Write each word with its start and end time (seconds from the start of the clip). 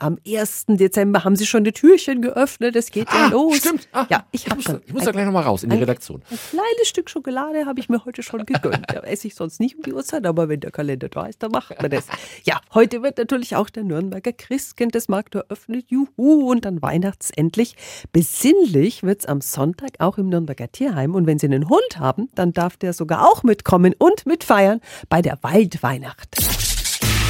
Am 0.00 0.16
1. 0.26 0.64
Dezember 0.68 1.24
haben 1.24 1.36
sie 1.36 1.44
schon 1.46 1.62
die 1.62 1.72
Türchen 1.72 2.22
geöffnet. 2.22 2.74
Es 2.74 2.90
geht 2.90 3.06
ja 3.12 3.26
Ah, 3.26 3.28
los. 3.28 3.58
stimmt. 3.58 3.86
Ah, 3.92 4.06
ja, 4.08 4.24
ich, 4.32 4.46
ich 4.46 4.54
muss, 4.54 4.64
schon. 4.64 4.74
da- 4.76 4.80
ich 4.86 4.92
muss 4.94 5.04
da 5.04 5.10
gleich 5.12 5.26
nochmal 5.26 5.42
raus 5.42 5.62
in 5.62 5.68
die 5.68 5.76
ein- 5.76 5.80
Redaktion. 5.80 6.22
Ein 6.30 6.38
kleines 6.50 6.88
Stück 6.88 7.10
Schokolade 7.10 7.66
habe 7.66 7.80
ich 7.80 7.90
mir 7.90 8.02
heute 8.06 8.22
schon 8.22 8.46
gegönnt. 8.46 8.86
Da 8.88 9.00
esse 9.00 9.26
ich 9.26 9.34
sonst 9.34 9.60
nicht 9.60 9.76
um 9.76 9.82
die 9.82 9.92
Uhrzeit, 9.92 10.24
aber 10.24 10.48
wenn 10.48 10.60
der 10.60 10.70
Kalender 10.70 11.10
da 11.10 11.26
ist, 11.26 11.42
dann 11.42 11.50
macht 11.50 11.80
man 11.82 11.90
das. 11.90 12.04
Ja, 12.44 12.60
heute 12.72 13.02
wird 13.02 13.18
natürlich 13.18 13.56
auch 13.56 13.68
der 13.68 13.84
Nürnberger 13.84 14.32
Christkindlesmarkt 14.32 15.34
eröffnet. 15.34 15.84
Juhu, 15.88 16.50
und 16.50 16.64
dann 16.64 16.80
Weihnachts 16.80 17.30
endlich. 17.30 17.76
Besinnlich 18.10 19.02
wird's 19.02 19.26
am 19.26 19.42
Sonntag 19.42 19.90
auch 19.98 20.16
im 20.16 20.30
Nürnberger 20.30 20.72
Tierheim. 20.72 21.14
Und 21.14 21.26
wenn 21.26 21.38
Sie 21.38 21.46
einen 21.46 21.68
Hund 21.68 21.98
haben, 21.98 22.30
dann 22.34 22.52
darf 22.54 22.78
der 22.78 22.94
sogar 22.94 23.28
auch 23.30 23.42
mitkommen 23.42 23.94
und 23.98 24.24
mitfeiern 24.24 24.80
bei 25.10 25.20
der 25.20 25.38
Waldweihnacht. 25.42 26.36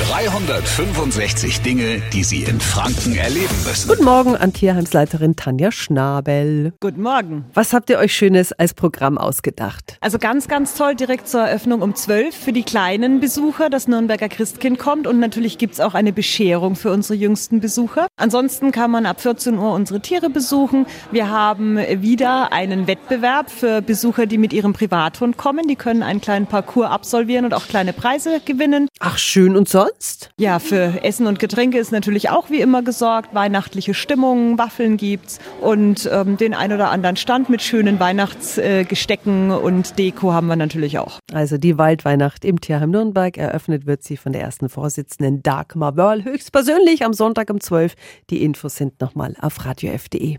365 0.09 1.61
Dinge, 1.61 2.01
die 2.13 2.25
Sie 2.25 2.43
in 2.43 2.59
Franken 2.59 3.17
erleben 3.17 3.55
müssen. 3.67 3.87
Guten 3.87 4.05
Morgen 4.05 4.35
an 4.35 4.55
Tierheimsleiterin 4.55 5.37
Tanja 5.37 5.71
Schnabel. 5.71 6.73
Guten 6.81 7.03
Morgen. 7.03 7.45
Was 7.53 7.75
habt 7.75 7.91
ihr 7.91 7.99
euch 7.99 8.15
Schönes 8.15 8.53
als 8.53 8.73
Programm 8.73 9.19
ausgedacht? 9.19 9.99
Also 10.01 10.19
ganz, 10.19 10.49
ganz 10.49 10.75
toll, 10.75 10.95
direkt 10.95 11.29
zur 11.29 11.43
Eröffnung 11.43 11.83
um 11.83 11.95
12 11.95 12.35
für 12.35 12.53
die 12.53 12.63
kleinen 12.63 13.21
Besucher. 13.21 13.69
Das 13.69 13.89
Nürnberger 13.89 14.31
Christkind 14.31 14.79
kommt 14.79 15.07
und 15.07 15.21
natürlich 15.21 15.59
gibt's 15.59 15.81
auch 15.81 15.93
eine 15.93 16.15
Bescherung 16.15 16.77
für 16.77 16.91
unsere 16.91 17.15
jüngsten 17.15 17.61
Besucher. 17.61 18.07
Ansonsten 18.17 18.73
kann 18.73 18.91
man 18.91 19.05
ab 19.05 19.21
14 19.21 19.59
Uhr 19.59 19.73
unsere 19.75 20.01
Tiere 20.01 20.31
besuchen. 20.31 20.87
Wir 21.13 21.29
haben 21.29 21.77
wieder 21.77 22.53
einen 22.53 22.87
Wettbewerb 22.87 23.51
für 23.51 23.83
Besucher, 23.83 24.25
die 24.25 24.39
mit 24.39 24.55
ihrem 24.55 24.73
Privathund 24.73 25.37
kommen. 25.37 25.69
Die 25.69 25.77
können 25.77 26.03
einen 26.03 26.23
kleinen 26.23 26.47
Parcours 26.47 26.91
absolvieren 26.91 27.45
und 27.45 27.53
auch 27.53 27.67
kleine 27.69 27.93
Preise 27.93 28.41
gewinnen. 28.43 28.89
Ach, 28.99 29.19
schön 29.19 29.57
und 29.57 29.69
sonst? 29.69 29.90
Ja, 30.39 30.59
für 30.59 31.05
Essen 31.05 31.27
und 31.27 31.39
Getränke 31.39 31.79
ist 31.79 31.93
natürlich 31.93 32.31
auch 32.31 32.51
wie 32.51 32.61
immer 32.61 32.83
gesorgt. 32.83 33.35
Weihnachtliche 33.35 33.95
Stimmung, 33.95 34.59
Waffeln 34.59 34.97
gibt's 34.97 35.39
und 35.61 36.09
ähm, 36.13 36.37
den 36.37 36.55
ein 36.55 36.73
oder 36.73 36.91
anderen 36.91 37.17
Stand 37.17 37.49
mit 37.49 37.63
schönen 37.63 38.01
Weihnachtsgestecken 38.01 39.51
und 39.51 39.99
Deko 39.99 40.33
haben 40.33 40.47
wir 40.47 40.57
natürlich 40.57 40.99
auch. 40.99 41.19
Also 41.33 41.59
die 41.59 41.79
Waldweihnacht 41.79 42.45
im 42.45 42.61
Tierheim 42.61 42.91
Nürnberg. 42.91 43.37
Eröffnet 43.37 43.87
wird 43.87 44.03
sie 44.03 44.17
von 44.17 44.33
der 44.33 44.43
ersten 44.43 44.69
Vorsitzenden 44.69 45.43
Dagmar 45.43 45.97
Wörl 45.97 46.25
höchstpersönlich 46.25 47.05
am 47.05 47.13
Sonntag 47.13 47.51
um 47.51 47.61
12. 47.61 47.95
Die 48.31 48.43
Infos 48.43 48.77
sind 48.77 49.01
nochmal 49.01 49.37
auf 49.41 49.65
radiof.de. 49.65 50.39